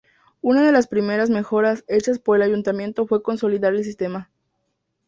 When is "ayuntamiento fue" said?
2.41-3.21